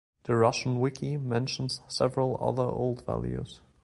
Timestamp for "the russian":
0.23-0.79